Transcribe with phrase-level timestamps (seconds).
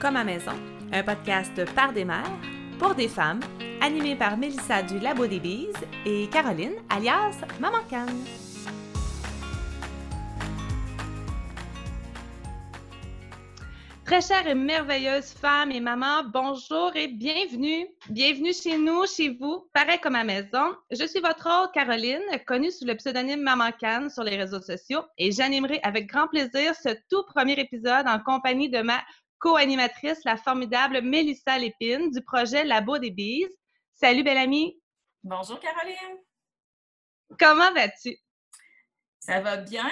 [0.00, 0.52] comme à maison,
[0.92, 2.30] un podcast par des mères,
[2.78, 3.40] pour des femmes,
[3.80, 5.74] animé par Mélissa du Labo des Bises
[6.06, 8.24] et Caroline, alias Maman Canne.
[14.04, 17.86] Très chères et merveilleuses femmes et mamans, bonjour et bienvenue.
[18.08, 20.74] Bienvenue chez nous, chez vous, pareil comme à maison.
[20.90, 25.02] Je suis votre hôte Caroline, connue sous le pseudonyme Maman Canne sur les réseaux sociaux
[25.18, 28.98] et j'animerai avec grand plaisir ce tout premier épisode en compagnie de ma
[29.38, 33.48] co-animatrice, la formidable Mélissa Lépine du projet Labo des Bises.
[33.94, 34.80] Salut, belle amie.
[35.22, 36.18] Bonjour, Caroline.
[37.38, 38.16] Comment vas-tu?
[39.20, 39.90] Ça va bien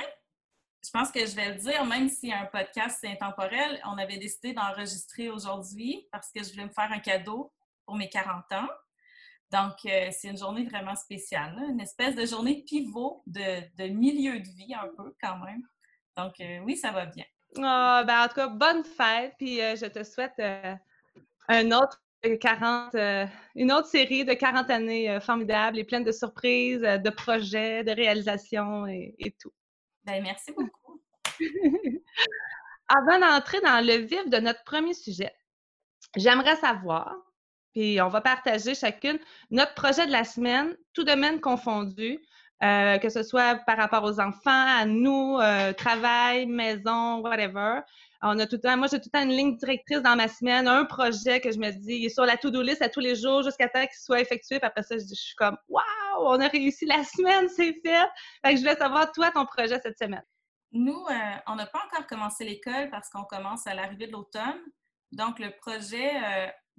[0.87, 4.19] je pense que je vais le dire, même si un podcast c'est intemporel, on avait
[4.19, 7.53] décidé d'enregistrer aujourd'hui parce que je voulais me faire un cadeau
[7.85, 8.69] pour mes 40 ans.
[9.51, 14.49] Donc, euh, c'est une journée vraiment spéciale, une espèce de journée pivot de, milieu de
[14.49, 15.63] vie un peu quand même.
[16.17, 17.25] Donc, euh, oui, ça va bien.
[17.57, 20.41] Oh, ben, en tout cas, bonne fête, puis euh, je te souhaite
[21.49, 22.03] un autre
[22.41, 22.95] 40,
[23.55, 28.87] une autre série de 40 années formidables et pleines de surprises, de projets, de réalisations
[28.87, 29.53] et, et tout.
[30.05, 31.03] Ben, merci beaucoup.
[32.89, 35.33] Avant d'entrer dans le vif de notre premier sujet,
[36.17, 37.15] j'aimerais savoir,
[37.73, 39.19] puis on va partager chacune
[39.51, 42.21] notre projet de la semaine, tout domaine confondu,
[42.63, 44.41] euh, que ce soit par rapport aux enfants,
[44.81, 47.81] à nous, euh, travail, maison, whatever.
[48.23, 50.27] On a tout le temps, moi, j'ai tout le temps une ligne directrice dans ma
[50.27, 53.01] semaine, un projet que je me dis, il est sur la to-do list à tous
[53.01, 54.59] les jours jusqu'à temps qu'il soit effectué.
[54.59, 55.85] Puis après ça, je, suis comme, waouh,
[56.19, 58.09] on a réussi la semaine, c'est fait.
[58.43, 60.25] Fait que je voulais savoir, toi, ton projet cette semaine.
[60.73, 61.15] Nous, euh,
[61.47, 64.61] on n'a pas encore commencé l'école parce qu'on commence à l'arrivée de l'automne.
[65.13, 66.11] Donc, le projet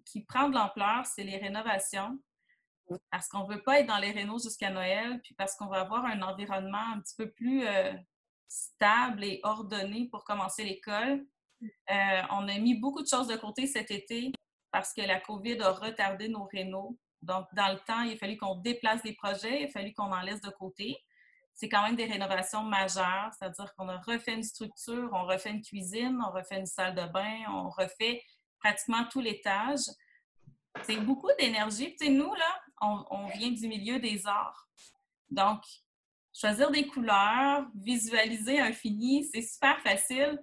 [0.05, 2.17] qui prend de l'ampleur, c'est les rénovations
[3.11, 5.81] parce qu'on ne veut pas être dans les rénaux jusqu'à Noël, puis parce qu'on va
[5.81, 7.93] avoir un environnement un petit peu plus euh,
[8.47, 11.25] stable et ordonné pour commencer l'école.
[11.63, 14.31] Euh, on a mis beaucoup de choses de côté cet été
[14.71, 16.97] parce que la COVID a retardé nos rénaux.
[17.21, 20.11] Donc, dans le temps, il a fallu qu'on déplace des projets, il a fallu qu'on
[20.11, 20.95] en laisse de côté.
[21.55, 25.64] C'est quand même des rénovations majeures, c'est-à-dire qu'on a refait une structure, on refait une
[25.64, 28.21] cuisine, on refait une salle de bain, on refait
[28.59, 29.80] pratiquement tout l'étage.
[30.83, 31.95] C'est beaucoup d'énergie.
[31.95, 34.67] Tu sais, nous, là, on, vient du milieu des arts.
[35.30, 35.61] Donc,
[36.33, 40.39] choisir des couleurs, visualiser un fini, c'est super facile,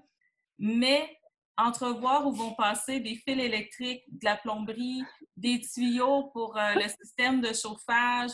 [0.58, 1.18] mais
[1.56, 5.04] entrevoir où vont passer des fils électriques, de la plomberie,
[5.36, 8.32] des tuyaux pour euh, le système de chauffage,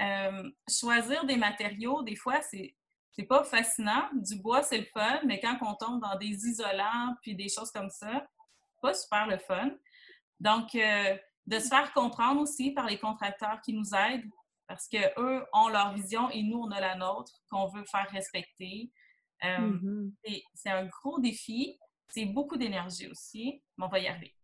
[0.00, 2.74] euh, choisir des matériaux, des fois, c'est
[3.14, 4.08] c'est pas fascinant.
[4.14, 7.70] Du bois, c'est le fun, mais quand on tombe dans des isolants puis des choses
[7.70, 8.26] comme ça,
[8.80, 9.70] pas super le fun.
[10.40, 11.16] Donc, euh,
[11.46, 14.28] de se faire comprendre aussi par les contracteurs qui nous aident,
[14.68, 18.90] parce qu'eux ont leur vision et nous, on a la nôtre, qu'on veut faire respecter.
[19.44, 20.42] Euh, mm-hmm.
[20.54, 21.78] C'est un gros défi.
[22.08, 24.34] C'est beaucoup d'énergie aussi, mais on va y arriver.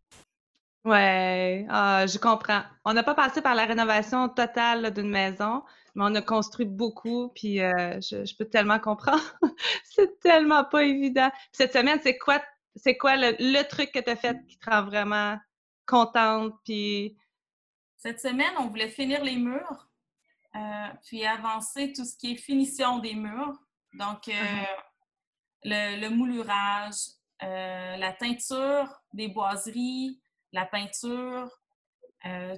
[0.85, 2.63] Ouais, ah, je comprends.
[2.85, 7.29] On n'a pas passé par la rénovation totale d'une maison, mais on a construit beaucoup,
[7.35, 9.21] puis euh, je, peux tellement comprendre.
[9.83, 11.29] c'est tellement pas évident.
[11.51, 12.41] cette semaine, c'est quoi,
[12.75, 15.37] c'est quoi le, le, truc que tu as fait qui te rend vraiment
[15.89, 16.53] contente.
[16.63, 17.17] Puis...
[17.97, 19.89] Cette semaine, on voulait finir les murs,
[20.55, 23.57] euh, puis avancer tout ce qui est finition des murs.
[23.93, 25.99] Donc, euh, uh-huh.
[25.99, 26.95] le, moulurage,
[27.43, 30.21] euh, la teinture des boiseries,
[30.53, 31.49] la peinture,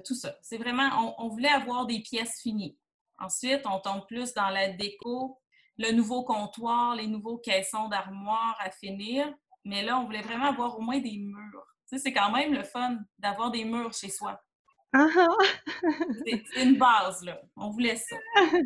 [0.04, 0.34] tout ça.
[0.42, 2.76] C'est vraiment, on, voulait avoir des pièces finies.
[3.20, 5.40] Ensuite, on tombe plus dans la déco,
[5.78, 9.32] le nouveau comptoir, les nouveaux caissons d'armoire à finir.
[9.64, 12.98] Mais là, on voulait vraiment avoir au moins des murs c'est quand même le fun
[13.18, 14.40] d'avoir des murs chez soi.
[14.92, 17.40] C'est une base, là.
[17.56, 18.16] On voulait ça.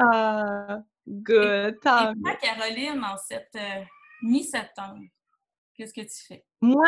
[0.00, 0.78] Ah,
[1.08, 1.74] good.
[1.74, 3.82] Et, toi, Caroline, en cette euh,
[4.22, 5.02] mi-septembre,
[5.74, 6.44] qu'est-ce que tu fais?
[6.60, 6.86] Moi,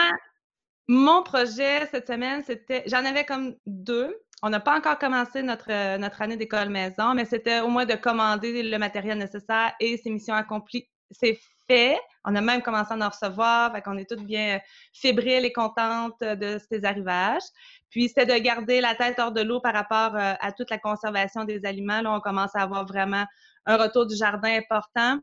[0.86, 2.84] mon projet cette semaine, c'était.
[2.86, 4.16] J'en avais comme deux.
[4.42, 7.94] On n'a pas encore commencé notre, notre année d'école maison, mais c'était au moins de
[7.94, 10.88] commander le matériel nécessaire et ses missions accomplies.
[11.10, 11.40] C'est
[12.24, 14.60] on a même commencé à en recevoir, fait qu'on est toutes bien
[14.92, 17.42] fébriles et contentes de ces arrivages.
[17.90, 20.78] Puis, c'était de garder la tête hors de l'eau par rapport euh, à toute la
[20.78, 22.02] conservation des aliments.
[22.02, 23.24] Là, on commence à avoir vraiment
[23.66, 25.18] un retour du jardin important.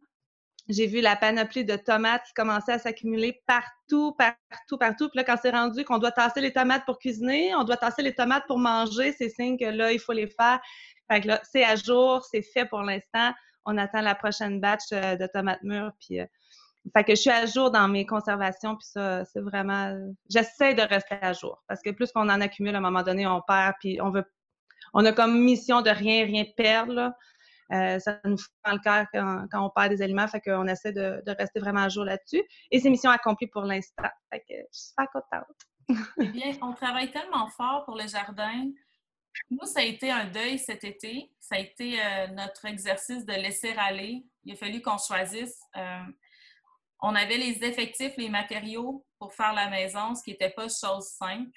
[0.69, 5.07] J'ai vu la panoplie de tomates qui commençait à s'accumuler partout, partout, partout.
[5.09, 8.01] Puis là, quand c'est rendu qu'on doit tasser les tomates pour cuisiner, on doit tasser
[8.01, 10.59] les tomates pour manger, c'est signe que là, il faut les faire.
[11.09, 13.31] Fait que là, c'est à jour, c'est fait pour l'instant
[13.67, 15.91] on attend la prochaine batch euh, de tomates mûres.
[15.99, 16.25] Puis, euh,
[17.03, 19.93] que je suis à jour dans mes conservations, puis ça, c'est vraiment.
[20.29, 23.27] J'essaie de rester à jour parce que plus qu'on en accumule, à un moment donné,
[23.27, 24.23] on perd, puis on veut.
[24.93, 27.11] On a comme mission de rien, rien perdre.
[27.73, 31.21] Euh, ça nous fait le cœur quand, on perd des aliments, fait qu'on essaie de,
[31.37, 32.41] rester vraiment à jour là-dessus.
[32.71, 34.09] Et c'est mission accomplie pour l'instant.
[34.31, 35.45] Fait je suis pas contente.
[36.21, 38.69] eh on travaille tellement fort pour le jardin.
[39.49, 41.31] Nous, ça a été un deuil cet été.
[41.39, 44.25] Ça a été euh, notre exercice de laisser aller.
[44.43, 45.59] Il a fallu qu'on choisisse.
[45.75, 46.03] Euh,
[47.01, 51.07] on avait les effectifs, les matériaux pour faire la maison, ce qui n'était pas chose
[51.07, 51.51] simple.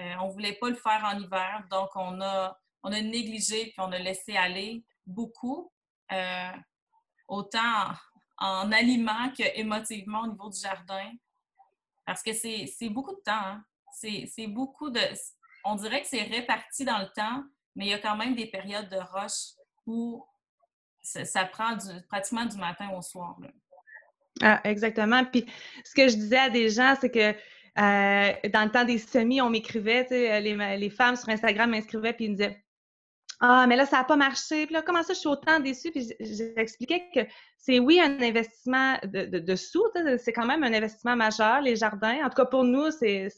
[0.00, 3.66] Euh, on ne voulait pas le faire en hiver, donc on a, on a négligé
[3.66, 5.72] puis on a laissé aller beaucoup,
[7.26, 7.92] autant
[8.38, 11.10] en, aliments qu'émotivement au niveau du jardin.
[12.06, 13.32] Parce que c'est beaucoup de temps.
[13.32, 13.64] Hein.
[13.92, 15.00] C'est beaucoup de
[15.68, 17.44] on dirait que c'est réparti dans le temps,
[17.76, 19.54] mais il y a quand même des périodes de rush
[19.86, 20.24] où
[21.02, 21.76] ça, prend
[22.08, 23.36] pratiquement du matin au soir.
[24.42, 25.24] Ah, exactement.
[25.24, 25.46] Puis
[25.84, 29.40] ce que je disais à des gens, c'est que euh, dans le temps des semis,
[29.40, 30.06] on m'écrivait,
[30.40, 32.62] les, les femmes sur Instagram m'inscrivaient puis ils me disaient
[33.40, 34.66] ah, mais là, ça n'a pas marché.
[34.66, 35.92] Là, comment ça, je suis autant déçue?
[35.92, 37.20] Puis j'expliquais que
[37.56, 39.84] c'est, oui, un investissement de, de, sous,
[40.18, 42.18] c'est quand même un investissement majeur, les jardins.
[42.24, 43.28] En tout cas, pour nous, c'est,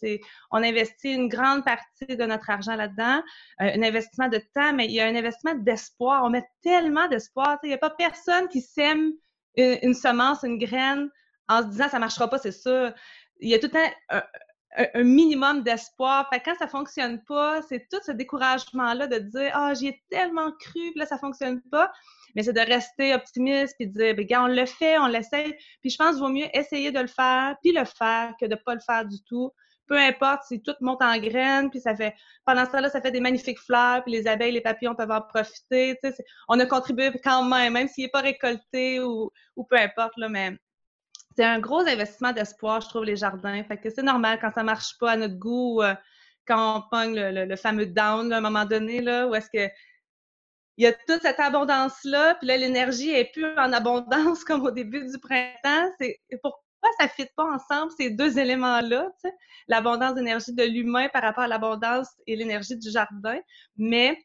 [0.52, 3.22] on investit une grande partie de notre argent là-dedans,
[3.60, 6.24] euh, un investissement de temps, mais il y a un investissement d'espoir.
[6.24, 7.58] On met tellement d'espoir.
[7.62, 9.12] Il n'y a pas personne qui sème
[9.56, 11.10] une, semence, une graine
[11.48, 12.94] en se disant ça ne marchera pas, c'est ça.
[13.40, 14.22] Il y a tout un,
[14.76, 16.28] un, minimum d'espoir.
[16.32, 20.52] Fait quand ça fonctionne pas, c'est tout ce découragement-là de dire Ah, j'y ai tellement
[20.52, 21.90] cru, puis là, ça fonctionne pas.
[22.34, 25.54] Mais c'est de rester optimiste puis de dire ben, gars, on le fait, on l'essaye.
[25.80, 28.54] Puis je pense qu'il vaut mieux essayer de le faire, puis le faire, que de
[28.54, 29.50] pas le faire du tout.
[29.88, 32.14] Peu importe si tout monte en graines, puis ça fait
[32.46, 35.20] pendant ce temps-là, ça fait des magnifiques fleurs, puis les abeilles, les papillons peuvent en
[35.20, 35.98] profiter.
[36.48, 40.28] On a contribué quand même, même s'il n'est pas récolté ou, ou peu importe, là,
[40.28, 40.56] mais
[41.36, 43.62] c'est un gros investissement d'espoir, je trouve, les jardins.
[43.64, 45.94] Fait que c'est normal quand ça marche pas à notre goût, euh,
[46.46, 49.72] quand on pogne le, fameux down à un moment donné, là, où est-ce que
[50.76, 54.70] il y a toute cette abondance-là, puis là, l'énergie est plus en abondance comme au
[54.70, 55.90] début du printemps.
[56.00, 59.10] C'est pourquoi ça ne fit pas ensemble, ces deux éléments-là,
[59.68, 63.38] l'abondance d'énergie de l'humain par rapport à l'abondance et l'énergie du jardin.
[63.76, 64.16] Mais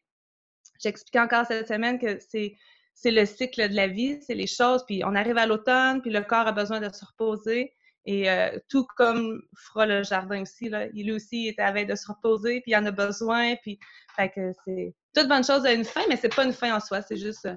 [0.80, 2.56] j'expliquais encore cette semaine que c'est
[2.96, 4.82] c'est le cycle de la vie, c'est les choses.
[4.86, 7.74] Puis on arrive à l'automne, puis le corps a besoin de se reposer.
[8.06, 12.06] Et euh, tout comme fera le jardin aussi, là, il aussi est à de se
[12.06, 13.56] reposer, puis il en a besoin.
[13.56, 13.78] Puis,
[14.16, 16.80] fait que c'est toute bonne chose à une fin, mais c'est pas une fin en
[16.80, 17.48] soi, c'est juste,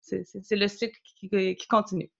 [0.00, 2.10] c'est le cycle qui, continue.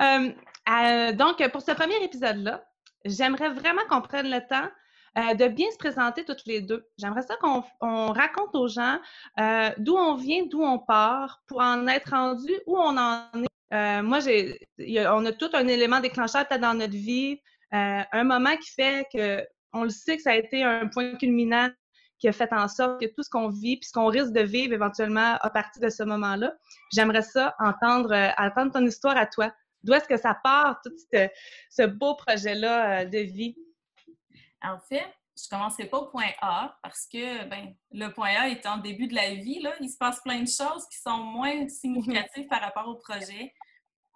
[0.00, 0.30] Euh,
[0.68, 2.64] euh, donc, pour ce premier épisode-là,
[3.04, 4.68] j'aimerais vraiment qu'on prenne le temps
[5.18, 6.86] euh, de bien se présenter toutes les deux.
[6.96, 7.62] J'aimerais ça qu'on
[8.12, 8.96] raconte aux gens
[9.40, 13.74] euh, d'où on vient, d'où on part, pour en être rendu où on en est.
[13.74, 17.40] Euh, moi, j'ai, on a tout un élément déclencheur dans notre vie,
[17.72, 21.70] un moment qui fait que on le sait que ça a été un point culminant
[22.18, 24.40] qui a fait en sorte que tout ce qu'on vit, puis ce qu'on risque de
[24.40, 26.52] vivre éventuellement à partir de ce moment-là.
[26.92, 29.52] J'aimerais ça entendre, entendre ton histoire à toi.
[29.84, 30.92] D'où est-ce que ça part, tout
[31.70, 33.56] ce beau projet-là de vie?
[34.62, 38.48] En fait, je ne commencerai pas au point A parce que ben, le point A
[38.48, 39.60] est en début de la vie.
[39.60, 43.54] Là, il se passe plein de choses qui sont moins significatives par rapport au projet.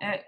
[0.02, 0.18] Euh,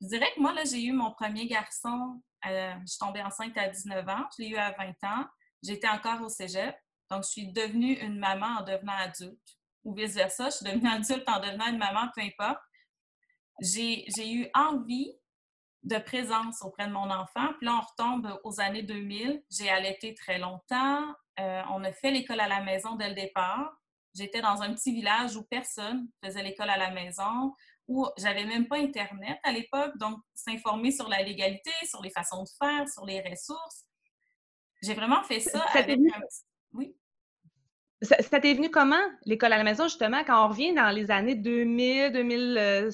[0.00, 3.56] je dirais que moi, là, j'ai eu mon premier garçon, euh, je suis tombée enceinte
[3.56, 5.26] à 19 ans, je l'ai eu à 20 ans,
[5.62, 6.74] j'étais encore au cégep,
[7.10, 11.28] donc je suis devenue une maman en devenant adulte, ou vice-versa, je suis devenue adulte
[11.28, 12.60] en devenant une maman, peu importe.
[13.60, 15.19] J'ai eu envie
[15.82, 17.52] de présence auprès de mon enfant.
[17.58, 19.42] Puis là, on retombe aux années 2000.
[19.50, 21.02] J'ai allaité très longtemps.
[21.38, 23.72] Euh, on a fait l'école à la maison dès le départ.
[24.14, 27.54] J'étais dans un petit village où personne faisait l'école à la maison,
[27.86, 32.42] où j'avais même pas Internet à l'époque, donc s'informer sur la légalité, sur les façons
[32.42, 33.84] de faire, sur les ressources.
[34.82, 36.20] J'ai vraiment fait ça, avec un...
[36.72, 36.96] Oui?
[38.02, 41.34] Ça, t'est venu comment, l'école à la maison, justement, quand on revient dans les années
[41.34, 42.90] 2000, 2000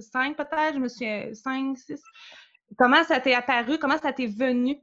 [0.00, 2.02] cinq peut-être, je me suis cinq, six.
[2.76, 3.78] Comment ça t'est apparu?
[3.78, 4.78] Comment ça t'est venu?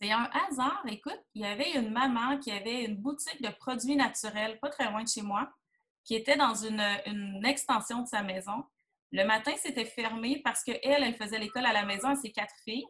[0.00, 0.82] C'est un hasard.
[0.88, 4.90] Écoute, il y avait une maman qui avait une boutique de produits naturels pas très
[4.90, 5.50] loin de chez moi,
[6.04, 8.64] qui était dans une, une extension de sa maison.
[9.12, 12.54] Le matin, c'était fermé parce qu'elle, elle faisait l'école à la maison à ses quatre
[12.64, 12.86] filles.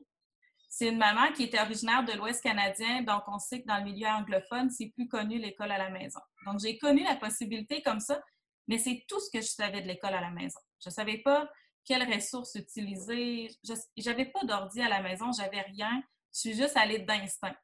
[0.68, 3.84] C'est une maman qui était originaire de l'Ouest canadien, donc on sait que dans le
[3.84, 6.20] milieu anglophone, c'est plus connu l'école à la maison.
[6.44, 8.20] Donc j'ai connu la possibilité comme ça,
[8.66, 10.58] mais c'est tout ce que je savais de l'école à la maison.
[10.80, 11.50] Je ne savais pas
[11.84, 13.48] quelles ressources utiliser.
[13.64, 16.02] Je n'avais pas d'ordi à la maison, j'avais rien.
[16.34, 17.56] Je suis juste allée d'instinct.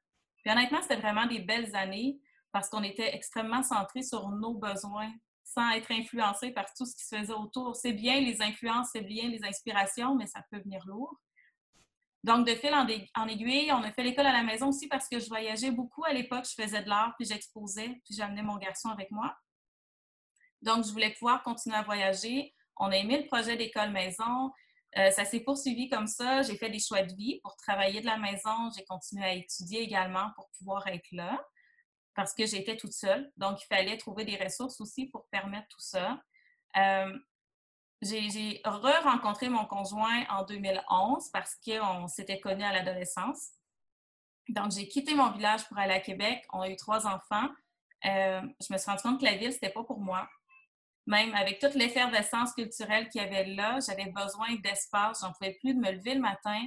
[0.43, 2.21] Puis honnêtement, c'était vraiment des belles années
[2.53, 5.13] parce qu'on était extrêmement centré sur nos besoins
[5.45, 7.77] sans être influencé par tout ce qui se faisait autour.
[7.77, 11.19] C'est bien les influences, c'est bien les inspirations, mais ça peut venir lourd.
[12.25, 12.87] Donc, de fil en,
[13.27, 16.13] aiguille, on a fait l'école à la maison aussi parce que je voyageais beaucoup à
[16.13, 16.47] l'époque.
[16.49, 19.37] Je faisais de l'art, puis j'exposais, puis j'amenais mon garçon avec moi.
[20.63, 22.55] Donc, je voulais pouvoir continuer à voyager.
[22.77, 24.53] On a aimé le projet d'école maison.
[24.99, 26.43] Euh, ça s'est poursuivi comme ça.
[26.43, 28.71] J'ai fait des choix de vie pour travailler de la maison.
[28.77, 31.43] J'ai continué à étudier également pour pouvoir être là
[32.15, 33.31] parce que j'étais toute seule.
[33.37, 36.21] Donc, il fallait trouver des ressources aussi pour permettre tout ça.
[36.77, 37.19] Euh,
[38.03, 43.51] j'ai re-rencontré mon conjoint en 2011 parce qu'on s'était connus à l'adolescence.
[44.49, 46.45] Donc, j'ai quitté mon village pour aller à Québec.
[46.53, 47.49] On a eu trois enfants.
[48.05, 50.29] Euh, je me suis rendu compte que la ville, c'était pas pour moi.
[51.07, 55.21] Même avec toute l'effervescence culturelle qu'il y avait là, j'avais besoin d'espace.
[55.21, 56.61] J'en pouvais plus de me lever le matin,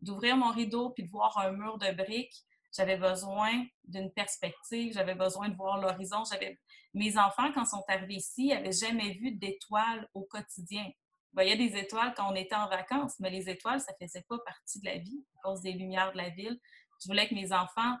[0.00, 2.44] d'ouvrir mon rideau puis de voir un mur de briques.
[2.76, 6.24] J'avais besoin d'une perspective, j'avais besoin de voir l'horizon.
[6.24, 6.58] J'avais
[6.94, 10.84] mes enfants quand sont arrivés ici, n'avaient jamais vu d'étoiles au quotidien.
[10.86, 14.38] Il voyaient des étoiles quand on était en vacances, mais les étoiles, ça faisait pas
[14.46, 16.58] partie de la vie à cause des lumières de la ville.
[17.02, 17.96] Je voulais que mes enfants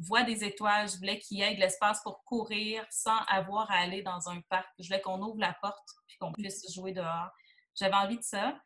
[0.00, 3.76] voient des étoiles, je voulais qu'il y ait de l'espace pour courir sans avoir à
[3.76, 4.68] aller dans un parc.
[4.78, 7.30] Je voulais qu'on ouvre la porte puis qu'on puisse jouer dehors.
[7.74, 8.58] J'avais envie de ça.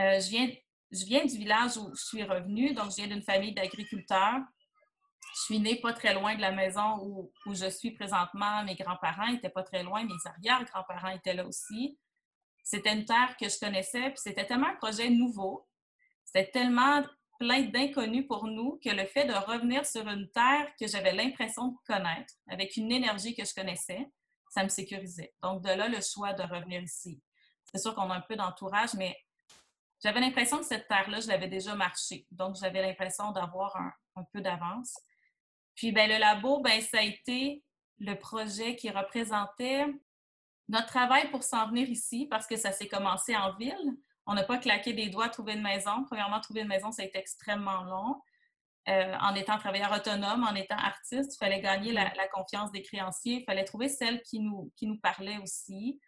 [0.00, 0.48] Euh, je, viens,
[0.90, 4.40] je viens du village où je suis revenue, donc je viens d'une famille d'agriculteurs.
[5.34, 8.64] Je suis née pas très loin de la maison où, où je suis présentement.
[8.64, 11.98] Mes grands-parents n'étaient pas très loin, mes arrière-grands-parents étaient là aussi.
[12.62, 15.68] C'était une terre que je connaissais, puis c'était tellement un projet nouveau.
[16.24, 17.04] C'était tellement
[17.38, 21.68] plein d'inconnus pour nous que le fait de revenir sur une terre que j'avais l'impression
[21.68, 24.06] de connaître, avec une énergie que je connaissais,
[24.50, 25.34] ça me sécurisait.
[25.42, 27.20] Donc, de là, le choix de revenir ici.
[27.72, 29.16] C'est sûr qu'on a un peu d'entourage, mais
[30.02, 32.26] j'avais l'impression que cette terre-là, je l'avais déjà marché.
[32.30, 34.94] Donc, j'avais l'impression d'avoir un, peu d'avance.
[35.74, 37.62] Puis, ben, le labo, ben, ça a été
[37.98, 39.86] le projet qui représentait
[40.68, 43.96] notre travail pour s'en venir ici, parce que ça s'est commencé en ville.
[44.26, 46.04] On n'a pas claqué des doigts à trouver une maison.
[46.06, 48.20] Premièrement, trouver une maison, ça a été extrêmement long.
[48.88, 53.40] Euh, en étant travailleur autonome, en étant artiste, il fallait gagner la, confiance des créanciers.
[53.40, 56.00] Il fallait trouver celle qui nous, qui nous parlait aussi.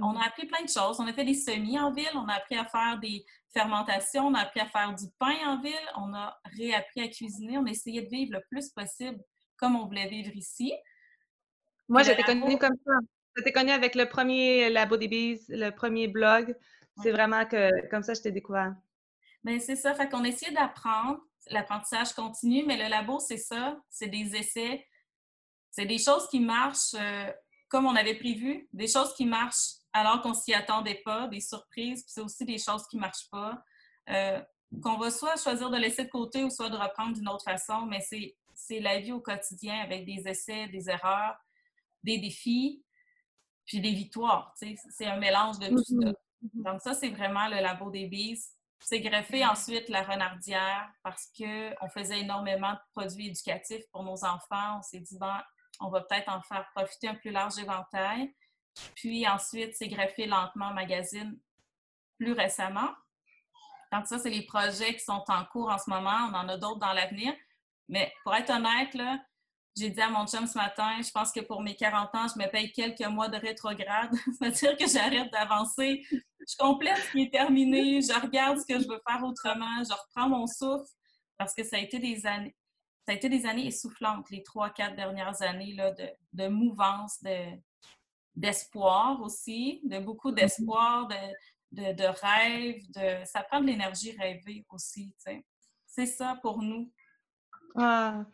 [0.00, 0.98] On a appris plein de choses.
[1.00, 4.34] On a fait des semis en ville, on a appris à faire des fermentations, on
[4.34, 7.70] a appris à faire du pain en ville, on a réappris à cuisiner, on a
[7.70, 9.20] essayé de vivre le plus possible
[9.56, 10.72] comme on voulait vivre ici.
[11.88, 12.92] Moi, j'étais connue comme ça.
[13.36, 16.54] J'étais connue avec le premier Labo des Bees, le premier blog.
[17.02, 18.74] C'est vraiment que comme ça, je t'ai découvert.
[19.44, 19.94] Bien, c'est ça.
[19.94, 21.20] Fait qu'on essaie d'apprendre.
[21.50, 23.76] L'apprentissage continue, mais le labo, c'est ça.
[23.88, 24.86] C'est des essais.
[25.70, 27.32] C'est des choses qui marchent euh,
[27.72, 32.02] comme on avait prévu, des choses qui marchent alors qu'on s'y attendait pas, des surprises,
[32.02, 33.64] puis c'est aussi des choses qui marchent pas.
[34.10, 34.42] Euh,
[34.82, 37.86] qu'on va soit choisir de laisser de côté ou soit de reprendre d'une autre façon,
[37.86, 41.34] mais c'est la vie au quotidien avec des essais, des erreurs,
[42.04, 42.84] des défis,
[43.64, 44.54] puis des victoires.
[44.56, 46.12] C'est un mélange de tout mm-hmm.
[46.12, 46.12] ça.
[46.42, 46.62] Mhm.
[46.62, 48.52] Donc, ça, c'est vraiment le labo des bises.
[48.80, 54.78] C'est greffé ensuite la renardière parce qu'on faisait énormément de produits éducatifs pour nos enfants.
[54.78, 55.34] On s'est dit, bon,
[55.80, 58.34] on va peut-être en faire profiter un plus large éventail.
[58.96, 61.38] Puis ensuite, c'est greffé lentement magazine
[62.18, 62.90] plus récemment.
[63.92, 66.28] Donc, ça, c'est les projets qui sont en cours en ce moment.
[66.30, 67.34] On en a d'autres dans l'avenir.
[67.88, 69.18] Mais pour être honnête, là,
[69.76, 72.38] j'ai dit à mon chum ce matin, je pense que pour mes 40 ans, je
[72.38, 74.10] me paye quelques mois de rétrograde.
[74.38, 76.02] C'est-à-dire que j'arrête d'avancer.
[76.10, 78.02] Je complète ce qui est terminé.
[78.02, 79.82] Je regarde ce que je veux faire autrement.
[79.82, 80.90] Je reprends mon souffle
[81.38, 82.54] parce que ça a été des années,
[83.06, 87.22] ça a été des années essoufflantes, les trois, quatre dernières années là, de, de mouvance,
[87.22, 87.58] de,
[88.36, 90.34] d'espoir aussi, de beaucoup mm-hmm.
[90.34, 91.16] d'espoir, de,
[91.72, 92.82] de, de rêve.
[92.90, 93.24] De...
[93.24, 95.14] Ça prend de l'énergie rêvée aussi.
[95.86, 96.92] C'est ça pour nous.
[97.74, 98.24] Ah.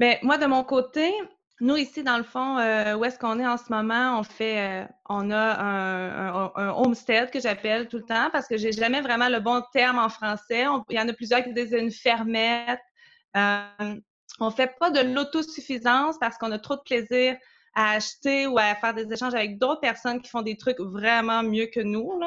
[0.00, 1.12] Bien, moi, de mon côté,
[1.60, 4.84] nous, ici, dans le fond, euh, où est-ce qu'on est en ce moment, on fait,
[4.84, 9.28] euh, on a un, homestead que j'appelle tout le temps parce que j'ai jamais vraiment
[9.28, 10.64] le bon terme en français.
[10.88, 12.80] il y en a plusieurs qui disent une fermette.
[13.36, 13.94] Euh,
[14.40, 17.36] on fait pas de l'autosuffisance parce qu'on a trop de plaisir
[17.74, 21.42] à acheter ou à faire des échanges avec d'autres personnes qui font des trucs vraiment
[21.42, 22.20] mieux que nous.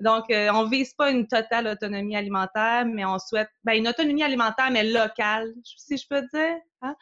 [0.00, 4.22] Donc, euh, on vise pas une totale autonomie alimentaire, mais on souhaite ben, une autonomie
[4.22, 6.96] alimentaire, mais locale, si je peux dire, hein?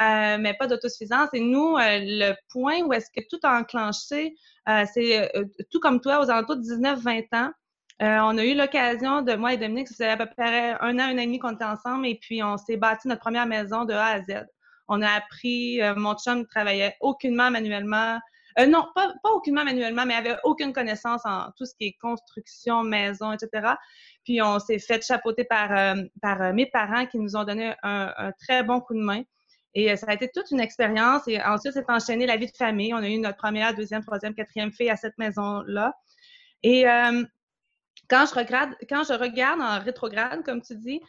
[0.00, 1.28] euh, mais pas d'autosuffisance.
[1.34, 4.34] Et nous, euh, le point où est-ce que tout a enclenché,
[4.94, 5.30] c'est
[5.70, 7.50] tout comme toi, aux alentours de 19-20 ans,
[8.00, 11.18] on a eu l'occasion de, moi et Dominique, ça à peu près un an, un
[11.18, 13.92] an et demi qu'on était ensemble, et puis on s'est bâti notre première maison de
[13.92, 14.46] A à Z.
[14.88, 18.18] On a appris, euh, mon chum travaillait aucunement manuellement.
[18.58, 22.82] Euh, non, pas, aucunement manuellement, mais avait aucune connaissance en tout ce qui est construction,
[22.82, 23.74] maison, etc.
[24.24, 28.62] Puis on s'est fait chapeauter par, euh, mes parents qui nous ont donné un, très
[28.62, 29.22] bon coup de main.
[29.74, 31.26] Et ça a été toute une expérience.
[31.28, 32.92] Et ensuite, c'est enchaîné la vie de famille.
[32.92, 35.94] On a eu notre première, deuxième, troisième, quatrième fille à cette maison-là.
[36.62, 36.84] Et
[38.10, 41.00] quand, je regarde, quand je regarde en rétrograde, comme tu dis,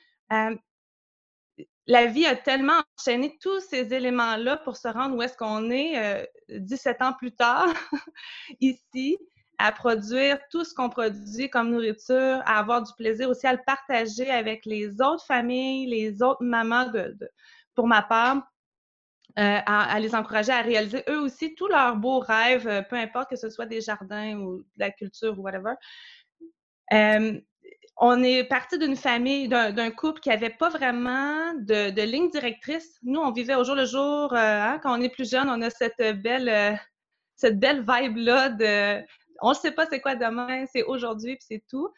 [1.88, 6.30] la vie a tellement enchaîné tous ces éléments-là pour se rendre où est-ce qu'on est
[6.50, 7.68] 17 ans plus tard,
[8.62, 9.18] ici,
[9.58, 13.62] à produire tout ce qu'on produit comme nourriture, à avoir du plaisir aussi à le
[13.66, 16.92] partager avec les autres familles, les autres mamans
[17.76, 18.38] pour ma part,
[19.40, 23.32] euh, à, les encourager à réaliser eux aussi tous leurs beaux rêves, euh, peu importe
[23.32, 25.74] que ce soit des jardins ou de la culture ou whatever.
[26.92, 27.40] Euh,
[27.98, 32.98] on est parti d'une famille, d'un couple qui n'avait pas vraiment de, ligne directrice.
[33.04, 34.34] Nous, on vivait au jour le jour.
[34.34, 36.80] Hein, quand on est plus jeune, on a cette belle,
[37.36, 39.04] cette belle vibe-là de
[39.42, 41.90] on ne sait pas c'est quoi demain, c'est aujourd'hui, puis c'est tout.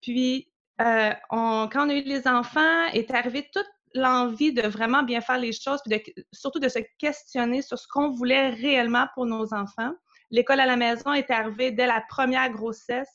[0.00, 5.20] Puis, on, quand on a eu les enfants, est arrivé toute l'envie de vraiment bien
[5.20, 9.52] faire les choses, puis surtout de se questionner sur ce qu'on voulait réellement pour nos
[9.54, 9.92] enfants.
[10.30, 13.08] L'école à la maison est arrivée dès la première grossesse.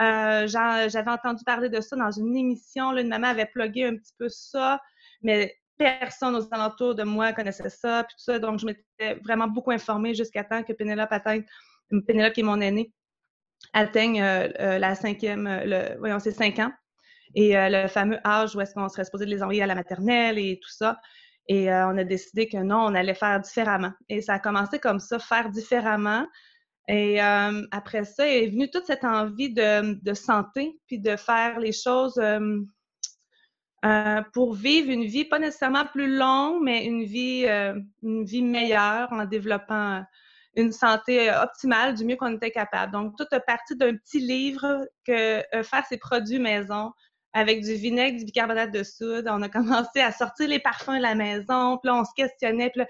[0.00, 2.90] Euh, j'avais entendu parler de ça dans une émission.
[2.90, 4.80] Là, une maman avait plugué un petit peu ça,
[5.22, 8.06] mais personne aux alentours de moi connaissait ça.
[8.40, 11.44] Donc, je m'étais vraiment beaucoup informée jusqu'à temps que Pénélope atteigne,
[12.06, 12.92] Pénélope qui est mon aînée,
[13.72, 16.72] atteigne euh, euh, la cinquième, le, voyons, c'est cinq ans
[17.36, 20.60] et le fameux âge où est-ce qu'on serait supposé les envoyer à la maternelle et
[20.62, 21.00] tout ça.
[21.48, 23.90] Et on a décidé que non, on allait faire différemment.
[24.08, 26.28] Et ça a commencé comme ça, faire différemment.
[26.88, 31.72] Et euh, après ça est venue toute cette envie de, santé, puis de faire les
[31.72, 32.20] choses
[34.32, 37.46] pour vivre une vie pas nécessairement plus longue, mais une vie,
[38.02, 40.02] une vie meilleure en développant
[40.56, 42.92] une santé optimale du mieux qu'on était capable.
[42.92, 46.92] Donc, tout a parti d'un petit livre que faire ses produits maison
[47.34, 49.26] avec du vinaigre, du bicarbonate de soude.
[49.28, 51.78] On a commencé à sortir les parfums de la maison.
[51.78, 52.70] Puis là, on se questionnait.
[52.70, 52.86] Puis là,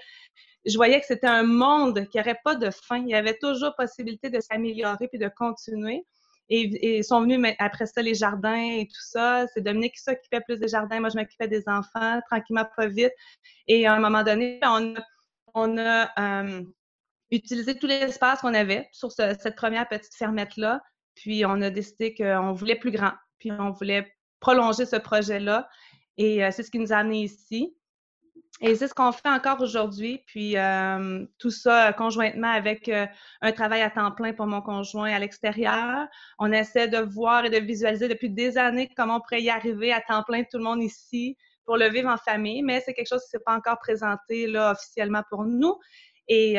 [0.67, 2.99] je voyais que c'était un monde qui n'aurait pas de fin.
[2.99, 6.05] Il y avait toujours possibilité de s'améliorer puis de continuer.
[6.51, 9.47] Et, ils sont venus après ça les jardins et tout ça.
[9.49, 11.01] C'est Dominique qui s'occupait plus des jardins.
[11.01, 13.13] Moi, je m'occupais des enfants, tranquillement, pas vite.
[13.67, 15.01] Et à un moment donné, on a,
[15.55, 16.63] on a euh,
[17.31, 20.83] utilisé tout l'espace qu'on avait sur cette première petite fermette-là.
[21.15, 23.13] Puis on a décidé qu'on voulait plus grand.
[23.39, 25.69] Puis on voulait prolonger ce projet-là.
[26.19, 27.75] Et euh, c'est ce qui nous a amenés ici.
[28.61, 30.23] Et c'est ce qu'on fait encore aujourd'hui.
[30.27, 33.07] Puis euh, tout ça conjointement avec euh,
[33.41, 36.07] un travail à temps plein pour mon conjoint à l'extérieur.
[36.39, 39.93] On essaie de voir et de visualiser depuis des années comment on pourrait y arriver
[39.93, 43.09] à temps plein tout le monde ici pour le vivre en famille, mais c'est quelque
[43.09, 45.79] chose qui ne s'est pas encore présenté là, officiellement pour nous.
[46.29, 46.59] Et,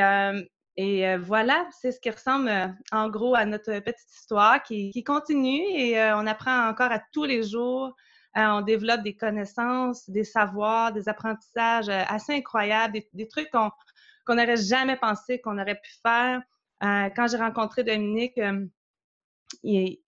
[0.78, 2.50] et voilà, c'est ce qui ressemble
[2.92, 7.44] en gros à notre petite histoire qui, continue et on apprend encore à tous les
[7.44, 7.96] jours.
[8.36, 13.72] On développe des connaissances, des savoirs, des apprentissages assez incroyables, des, trucs qu'on
[14.36, 16.42] n'aurait jamais pensé qu'on aurait pu faire.
[16.82, 18.40] quand j'ai rencontré Dominique,
[19.64, 20.00] il,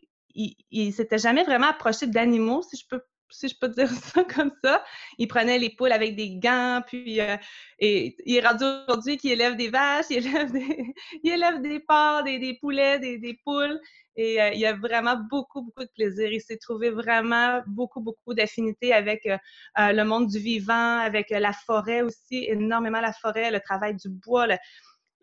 [0.72, 4.52] il, s'était jamais vraiment approché d'animaux, si je peux si je peux dire ça comme
[4.64, 4.84] ça.
[5.18, 7.38] Il prenait les poules avec des gants, puis euh,
[7.80, 11.80] et, il est rendu aujourd'hui qu'il élève des vaches, il élève des, il élève des
[11.80, 13.80] porcs, des, poulets, des, poules.
[14.16, 16.32] Et euh, il a vraiment beaucoup, beaucoup de plaisir.
[16.32, 19.38] Il s'est trouvé vraiment beaucoup, beaucoup d'affinité avec euh,
[19.76, 24.48] le monde du vivant, avec la forêt aussi, énormément la forêt, le travail du bois.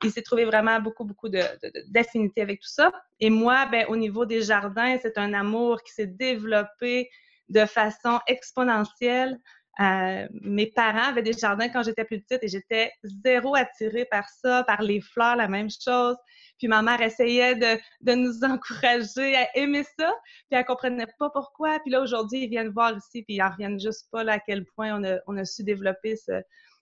[0.05, 2.93] il s'est trouvé vraiment beaucoup, beaucoup d'affinité avec tout ça.
[3.19, 7.11] Et moi, ben, au niveau des jardins, c'est un amour qui s'est développé
[7.49, 9.39] de façon exponentielle.
[9.81, 12.93] Euh, mes parents avaient des jardins quand j'étais plus petite et j'étais
[13.25, 16.17] zéro attirée par ça, par les fleurs, la même chose.
[16.59, 20.13] Puis ma mère essayait de, nous encourager à aimer ça,
[20.49, 21.81] puis elle comprenait pas pourquoi.
[21.81, 24.39] Puis là, aujourd'hui, ils viennent voir ici, puis ils en reviennent juste pas là, à
[24.39, 26.15] quel point on a, su développer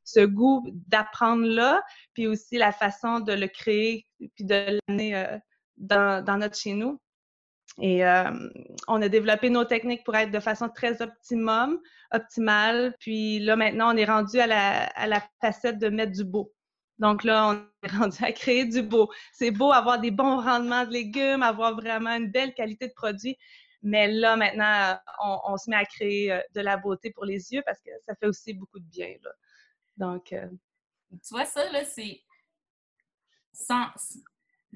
[0.05, 5.39] ce, goût d'apprendre là, puis aussi la façon de le créer, puis de l'amener euh,
[5.79, 7.01] dans notre chez nous.
[7.81, 8.31] Et euh,
[8.87, 11.81] on a développé nos techniques pour être de façon très optimum,
[12.13, 12.95] optimale.
[13.01, 16.53] Puis là, maintenant, on est rendu à la, à la facette de mettre du beau.
[16.99, 19.11] Donc là, on est rendu à créer du beau.
[19.33, 23.37] C'est beau avoir des bons rendements de légumes, avoir vraiment une belle qualité de produit.
[23.83, 24.97] Mais là, maintenant,
[25.45, 28.15] on, se met à créer euh, de la beauté pour les yeux parce que ça
[28.15, 29.15] fait aussi beaucoup de bien.
[29.23, 29.31] Là.
[29.97, 30.33] Donc.
[30.33, 30.47] Euh,
[31.11, 32.23] tu vois, ça, là, c'est.
[33.53, 33.89] Sans,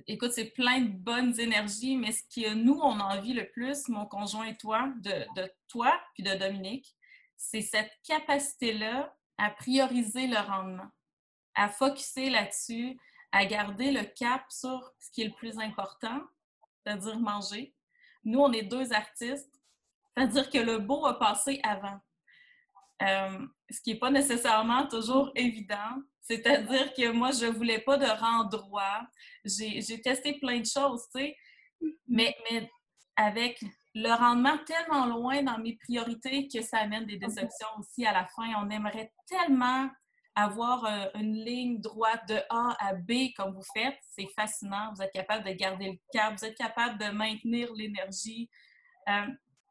[0.06, 4.06] écoute, c'est plein de bonnes énergies, mais ce que nous, on envie le plus, mon
[4.06, 5.26] conjoint et toi, de,
[5.68, 6.94] toi puis de Dominique,
[7.36, 10.90] c'est cette capacité-là à prioriser le rendement,
[11.54, 12.98] à focuser là-dessus,
[13.32, 16.20] à garder le cap sur ce qui est le plus important,
[16.84, 17.74] c'est-à-dire manger.
[18.24, 19.60] Nous, on est deux artistes,
[20.16, 22.00] c'est-à-dire que le beau a passé avant.
[23.02, 26.02] Euh, ce qui n'est pas nécessairement toujours évident.
[26.28, 29.06] C'est-à-dire que moi, je ne voulais pas de rendroit.
[29.44, 31.36] J'ai testé plein de choses, tu sais,
[32.08, 32.70] mais, mais
[33.16, 33.62] avec
[33.94, 38.26] le rendement tellement loin dans mes priorités que ça amène des déceptions aussi à la
[38.26, 38.46] fin.
[38.62, 39.88] On aimerait tellement
[40.34, 43.96] avoir euh, une ligne droite de A à B comme vous faites.
[44.02, 44.92] C'est fascinant.
[44.94, 48.50] Vous êtes capable de garder le cap, vous êtes capable de maintenir l'énergie.
[49.08, 49.26] Euh,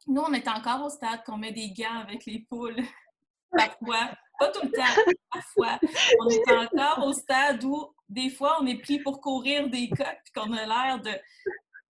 [0.07, 2.77] nous, on est encore au stade qu'on met des gants avec les poules.
[3.51, 5.79] Parfois, pas tout le temps, parfois.
[6.19, 10.21] On est encore au stade où, des fois, on est pris pour courir des coques,
[10.23, 11.11] puis qu'on a l'air de.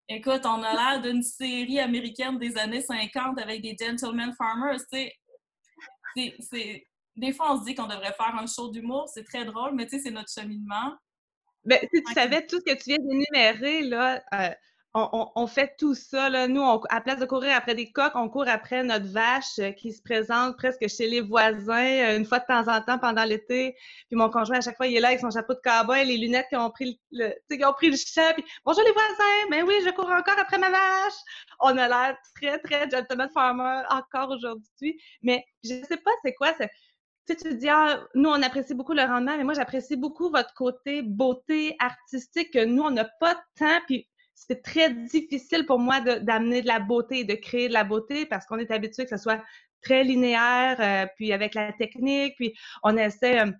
[0.07, 5.09] Écoute, on a l'air d'une série américaine des années 50 avec des gentlemen farmers, tu
[6.15, 6.85] sais.
[7.15, 9.85] Des fois, on se dit qu'on devrait faire un show d'humour, c'est très drôle, mais
[9.87, 10.93] tu sais, c'est notre cheminement.
[11.63, 14.49] Ben, si tu savais tout ce que tu viens d'énumérer, là, euh,
[14.95, 16.29] on, fait tout ça.
[16.29, 16.47] Là.
[16.47, 19.91] Nous, à place de courir après des coques, on court après notre vache euh, qui
[19.91, 23.75] se présente presque chez les voisins euh, une fois de temps en temps pendant l'été.
[24.07, 26.17] Puis mon conjoint, à chaque fois, il est là avec son chapeau de cowboy, les
[26.17, 28.33] lunettes qui ont pris le, qui ont pris le champ.
[28.35, 29.49] Puis, Bonjour les voisins!
[29.51, 31.13] Ben oui, je cours encore après ma vache!
[31.59, 34.97] On a l'air très, très gentleman farmer encore aujourd'hui.
[35.21, 36.53] Mais je sais pas c'est quoi.
[36.53, 36.65] Tu
[37.27, 40.53] sais, tu dis, ah, nous, on apprécie beaucoup le rendement, mais moi, j'apprécie beaucoup votre
[40.53, 43.79] côté beauté artistique que nous, on n'a pas de temps.
[43.87, 48.25] Puis c'est très difficile pour moi d'amener de, la beauté de créer de la beauté
[48.25, 49.41] parce qu'on est habitué que ce soit
[49.81, 53.51] très linéaire, euh, puis avec la technique, puis on essaie, euh,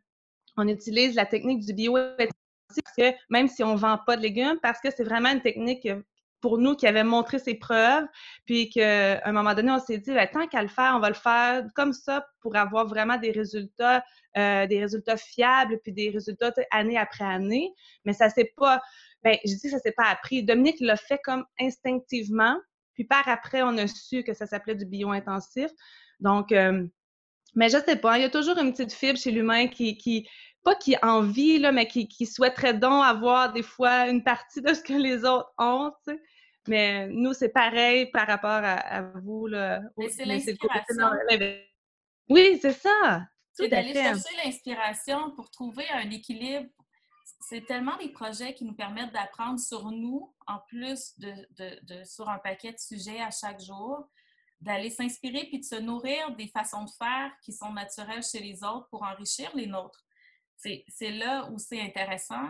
[0.58, 4.60] on utilise la technique du bio parce que même si on vend pas de légumes,
[4.62, 6.02] parce que c'est vraiment une technique euh,
[6.46, 8.06] pour nous qui avait montré ses preuves,
[8.46, 11.10] puis qu'à un moment donné, on s'est dit, ben, tant qu'à le faire, on va
[11.10, 14.04] le faire comme ça pour avoir vraiment des résultats,
[14.36, 17.74] des résultats fiables, puis des résultats année après année.
[18.06, 18.80] Mais ça s'est pas,
[19.24, 20.44] ben, je dis que ça s'est pas appris.
[20.44, 22.56] Dominique l'a fait comme instinctivement,
[22.94, 25.72] puis par après, on a su que ça s'appelait du bio-intensif.
[26.20, 26.86] Donc, euh,
[27.56, 30.30] mais je sais pas, il y a toujours une petite fibre chez l'humain qui, qui,
[30.66, 34.74] pas qui envie, là, mais qui, qui souhaiterait donc avoir des fois une partie de
[34.74, 36.22] ce que les autres ont, tu sais.
[36.68, 39.82] Mais nous, c'est pareil par rapport à, vous, là.
[39.98, 41.12] Mais c'est l'inspiration.
[42.28, 43.22] Oui, c'est ça.
[43.54, 46.68] C'est d'aller chercher l'inspiration pour trouver un équilibre
[47.48, 52.40] c'est tellement des projets qui nous permettent d'apprendre sur nous, en plus de, sur un
[52.40, 54.10] paquet de sujets à chaque jour,
[54.62, 58.64] d'aller s'inspirer puis de se nourrir des façons de faire qui sont naturelles chez les
[58.64, 60.05] autres pour enrichir les nôtres.
[60.88, 62.50] C'est là où c'est intéressant.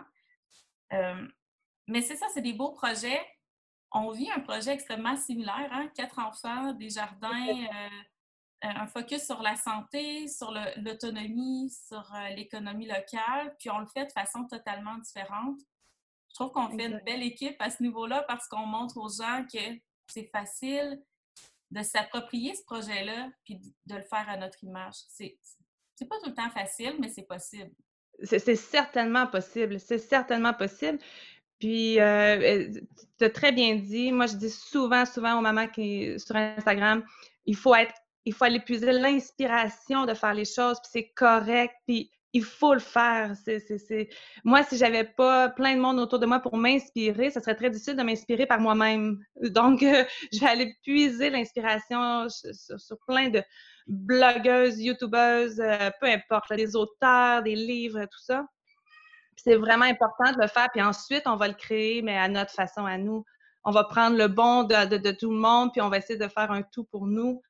[0.93, 1.27] Euh,
[1.87, 3.21] mais c'est ça, c'est des beaux projets.
[3.91, 5.89] On vit un projet extrêmement similaire, hein?
[5.95, 7.89] quatre enfants, des jardins, euh,
[8.65, 13.85] euh, un focus sur la santé, sur l'autonomie, sur euh, l'économie locale, puis on le
[13.85, 15.59] fait de façon totalement différente.
[16.29, 19.45] Je trouve qu'on fait une belle équipe à ce niveau-là parce qu'on montre aux gens
[19.51, 21.01] que c'est facile
[21.71, 24.95] de s'approprier ce projet-là puis de le faire à notre image.
[25.07, 25.37] C'est
[26.09, 27.71] pas tout le temps facile, mais c'est possible.
[28.23, 29.79] C'est certainement possible.
[29.79, 30.99] C'est certainement possible.
[31.59, 32.69] Puis, euh,
[33.17, 37.03] tu as très bien dit, moi, je dis souvent, souvent aux mamans qui sur Instagram,
[37.45, 37.93] il faut être
[38.25, 42.73] il faut aller puiser l'inspiration de faire les choses, puis c'est correct, puis il faut
[42.73, 43.33] le faire.
[43.45, 44.09] C'est,
[44.43, 47.69] Moi, si j'avais pas plein de monde autour de moi pour m'inspirer, ça serait très
[47.69, 49.19] difficile de m'inspirer par moi-même.
[49.41, 53.41] Donc, euh, je vais aller puiser l'inspiration sur, plein de
[53.87, 58.45] blogueuses, youtubeuses, euh, peu importe, des auteurs, des livres, tout ça.
[59.37, 62.51] c'est vraiment important de le faire, puis ensuite, on va le créer, mais à notre
[62.51, 63.25] façon, à nous.
[63.63, 66.51] On va prendre le bon de, tout le monde, puis on va essayer de faire
[66.51, 67.41] un tout pour nous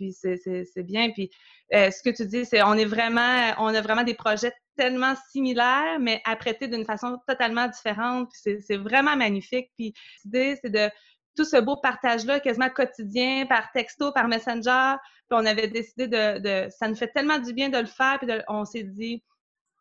[0.00, 1.10] puis c'est bien.
[1.10, 1.30] Puis
[1.74, 5.14] euh, ce que tu dis, c'est on est vraiment, on a vraiment des projets tellement
[5.30, 8.30] similaires, mais apprêtés d'une façon totalement différente.
[8.32, 9.70] Puis c'est vraiment magnifique.
[9.76, 9.92] Puis
[10.24, 10.90] l'idée, c'est de
[11.36, 14.96] tout ce beau partage-là, quasiment quotidien, par texto, par messenger.
[15.28, 18.18] Puis on avait décidé de, ça nous fait tellement du bien de le faire.
[18.18, 19.22] Puis on s'est dit,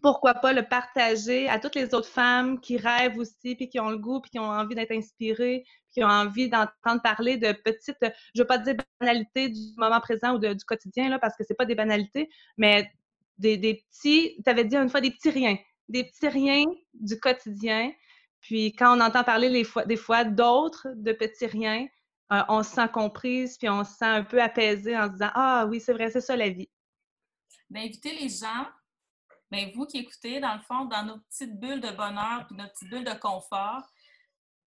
[0.01, 3.89] pourquoi pas le partager à toutes les autres femmes qui rêvent aussi, puis qui ont
[3.89, 7.97] le goût, puis qui ont envie d'être inspirées, qui ont envie d'entendre parler de petites,
[8.33, 11.55] je veux pas dire banalités du moment présent ou du quotidien, là, parce que c'est
[11.55, 12.89] pas des banalités, mais
[13.37, 15.57] des, petits, tu avais dit une fois des petits riens,
[15.87, 17.91] des petits riens du quotidien.
[18.41, 21.87] Puis quand on entend parler les fois, des fois d'autres de petits riens,
[22.31, 25.31] euh, on se sent comprise, puis on se sent un peu apaisé en se disant
[25.33, 26.69] Ah oui, c'est vrai, c'est ça la vie.
[27.69, 28.65] D'inviter les gens
[29.51, 32.73] mais vous qui écoutez, dans le fond, dans nos petites bulles de bonheur puis notre
[32.73, 33.83] petite bulle de confort,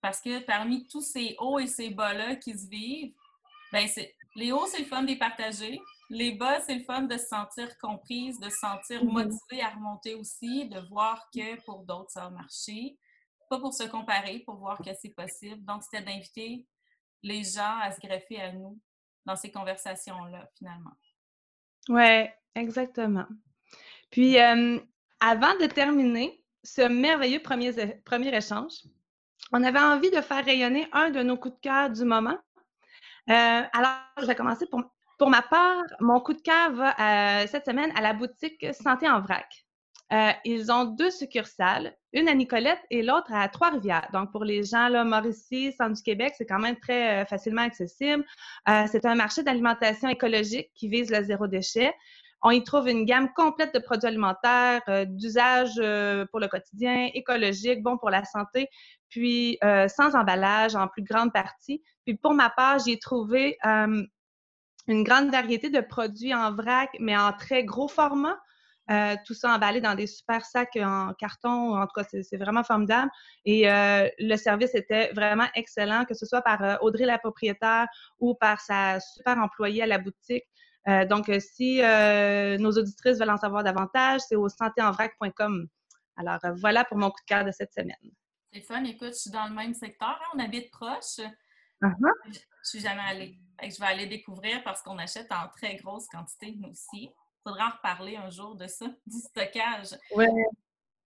[0.02, 3.14] parce que parmi tous ces hauts et ces bas-là qui se vivent,
[3.72, 3.88] ben
[4.36, 5.82] les hauts, c'est le fun de les partager.
[6.10, 9.12] Les bas, c'est le fun de se sentir comprise, de se sentir mm-hmm.
[9.12, 12.98] motivée à remonter aussi, de voir que pour d'autres, ça a marché.
[13.50, 15.64] Pas pour se comparer, pour voir que c'est possible.
[15.66, 16.68] Donc, c'était d'inviter
[17.24, 18.80] les gens à se greffer à nous
[19.26, 20.92] dans ces conversations-là, finalement.
[21.90, 23.26] Oui, exactement.
[24.12, 27.74] Puis, avant de terminer ce merveilleux premier,
[28.06, 28.74] premier échange,
[29.52, 32.38] on avait envie de faire rayonner un de nos coups de cœur du moment.
[33.28, 34.84] alors, je vais commencer pour,
[35.18, 35.84] pour ma part.
[36.00, 39.66] Mon coup de cœur va cette semaine à la boutique Santé en vrac.
[40.12, 44.10] Euh, ils ont deux succursales, une à Nicolette et l'autre à Trois-Rivières.
[44.12, 47.62] Donc, pour les gens, là, Mauricie, centre du Québec, c'est quand même très euh, facilement
[47.62, 48.26] accessible.
[48.68, 51.94] Euh, c'est un marché d'alimentation écologique qui vise le zéro déchet.
[52.42, 55.76] On y trouve une gamme complète de produits alimentaires, d'usage
[56.32, 58.70] pour le quotidien, écologique, bon pour la santé,
[59.10, 61.84] puis sans emballage en plus grande partie.
[62.06, 67.34] Puis pour ma part, j'ai trouvé une grande variété de produits en vrac, mais en
[67.34, 68.38] très gros format.
[68.90, 71.76] Euh, tout ça emballé dans des super sacs en carton.
[71.76, 73.12] En tout cas, c'est vraiment formidable.
[73.46, 77.88] Et euh, le service était vraiment excellent, que ce soit par euh, Audrey la propriétaire
[78.20, 80.46] ou par sa super employée à la boutique.
[81.08, 81.82] donc, si
[82.60, 85.68] nos auditrices veulent en savoir davantage, c'est au santéenvrac.com.
[86.16, 88.12] Alors, voilà pour mon coup de cœur de cette semaine.
[88.52, 88.84] C'est fun.
[88.86, 90.20] Écoute, je suis dans le même secteur.
[90.20, 91.20] Hein, on habite proche.
[91.82, 92.14] Uh-huh.
[92.26, 93.38] Je ne suis jamais allée.
[93.62, 97.12] Je vais aller découvrir parce qu'on achète en très grosse quantité, nous aussi
[97.44, 99.98] faudra en reparler un jour de ça, du stockage.
[100.16, 100.28] Ouais.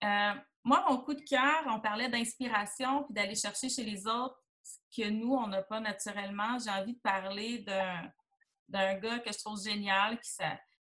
[0.04, 4.38] Euh, moi, mon coup de cœur, on parlait d'inspiration puis d'aller chercher chez les autres
[4.64, 6.58] ce que nous, on n'a pas naturellement.
[6.58, 7.60] J'ai envie de parler
[8.70, 10.32] d'un gars que je trouve génial qui,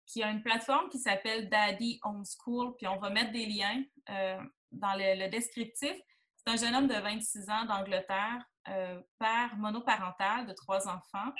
[0.06, 4.42] qui a une plateforme qui s'appelle Daddy Homeschool, puis on va mettre des liens euh,
[4.70, 5.94] dans le, descriptif.
[6.36, 11.32] C'est un jeune homme de 26 ans d'Angleterre, euh, père monoparental de trois enfants,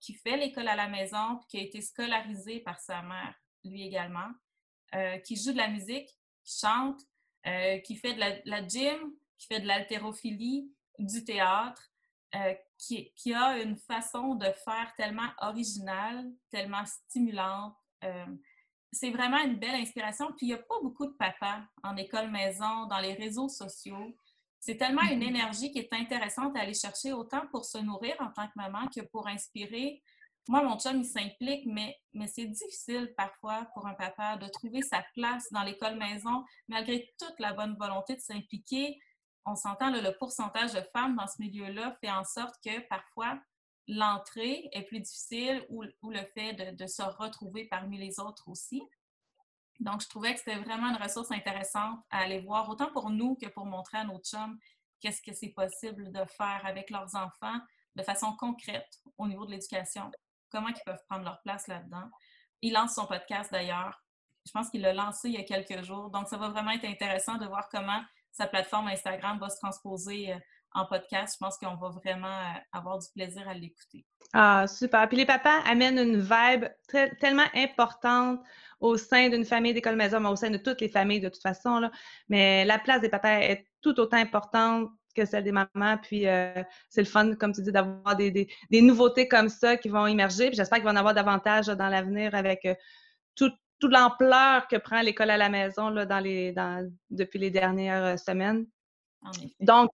[0.00, 3.34] qui fait l'école à la maison, puis qui a été scolarisé par sa mère
[3.68, 4.30] lui également,
[4.94, 6.08] euh, qui joue de la musique,
[6.44, 7.00] qui chante,
[7.46, 11.82] euh, qui fait de la, gym, qui fait de l'haltérophilie, du théâtre,
[12.34, 17.76] euh, qui, qui, a une façon de faire tellement originale, tellement stimulante.
[18.92, 20.26] c'est vraiment une belle inspiration.
[20.36, 24.16] Puis il n'y a pas beaucoup de papas en école maison, dans les réseaux sociaux.
[24.60, 25.28] C'est tellement une mm-hmm.
[25.28, 28.86] énergie qui est intéressante à aller chercher autant pour se nourrir en tant que maman
[28.88, 30.02] que pour inspirer
[30.48, 34.82] moi, mon chum, il s'implique, mais, mais c'est difficile parfois pour un papa de trouver
[34.82, 38.98] sa place dans l'école maison, malgré toute la bonne volonté de s'impliquer.
[39.46, 43.40] On s'entend, le pourcentage de femmes dans ce milieu-là fait en sorte que parfois
[43.88, 48.82] l'entrée est plus difficile ou, le fait de, se retrouver parmi les autres aussi.
[49.80, 53.34] Donc, je trouvais que c'était vraiment une ressource intéressante à aller voir, autant pour nous
[53.36, 54.58] que pour montrer à nos chums
[55.00, 57.58] qu'est-ce que c'est possible de faire avec leurs enfants
[57.96, 60.10] de façon concrète au niveau de l'éducation
[60.54, 62.08] comment ils peuvent prendre leur place là-dedans.
[62.62, 64.00] Il lance son podcast d'ailleurs.
[64.46, 66.10] Je pense qu'il l'a lancé il y a quelques jours.
[66.10, 70.32] Donc, ça va vraiment être intéressant de voir comment sa plateforme Instagram va se transposer
[70.32, 70.38] euh,
[70.72, 71.36] en podcast.
[71.36, 74.06] Je pense qu'on va vraiment euh, avoir du plaisir à l'écouter.
[74.32, 75.08] Ah, super.
[75.08, 76.66] Puis les papas amènent une vibe
[77.20, 78.40] tellement importante
[78.80, 81.42] au sein d'une famille d'école maison, mais au sein de toutes les familles de toute
[81.42, 81.78] façon.
[81.78, 81.90] Là.
[82.28, 85.98] Mais la place des papas est tout autant importante que celle des mamans.
[86.02, 90.06] Puis euh, c'est le fun, comme tu dis, d'avoir des, nouveautés comme ça qui vont
[90.06, 90.48] émerger.
[90.48, 92.74] Puis j'espère qu'il va en avoir davantage dans l'avenir avec euh,
[93.34, 98.04] toute l'ampleur que prend l'école à la maison là, dans les, dans, depuis les dernières
[98.04, 98.66] euh, semaines.
[99.60, 99.90] Donc,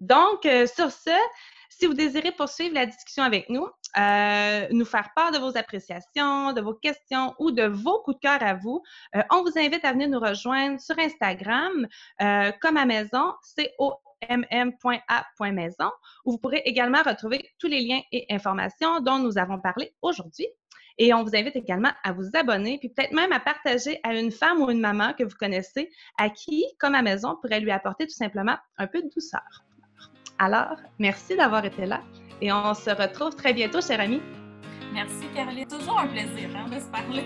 [0.00, 1.10] donc sur ce,
[1.70, 6.60] si vous désirez poursuivre la discussion avec nous, nous faire part de vos appréciations, de
[6.60, 8.82] vos questions ou de vos coups de cœur à vous,
[9.30, 11.86] on vous invite à venir nous rejoindre sur Instagram
[12.60, 13.32] comme à maison,
[14.20, 15.90] comm.a.maison,
[16.24, 20.46] où vous pourrez également retrouver tous les liens et informations dont nous avons parlé aujourd'hui.
[21.00, 24.32] Et on vous invite également à vous abonner, puis peut-être même à partager à une
[24.32, 28.04] femme ou une maman que vous connaissez, à qui, comme à maison, pourrait lui apporter
[28.04, 29.64] tout simplement un peu de douceur.
[30.40, 32.02] Alors, merci d'avoir été là
[32.40, 34.20] et on se retrouve très bientôt, chers amis.
[34.92, 35.66] Merci, Caroline.
[35.66, 37.24] Toujours un plaisir hein, de se parler.